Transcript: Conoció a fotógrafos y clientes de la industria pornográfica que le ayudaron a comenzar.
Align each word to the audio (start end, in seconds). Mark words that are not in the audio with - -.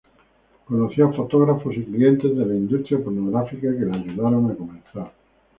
Conoció 0.65 1.09
a 1.09 1.13
fotógrafos 1.13 1.75
y 1.77 1.85
clientes 1.85 2.35
de 2.35 2.43
la 2.43 2.55
industria 2.55 3.03
pornográfica 3.03 3.69
que 3.71 3.85
le 3.85 3.95
ayudaron 3.95 4.49
a 4.49 4.55
comenzar. 4.55 5.11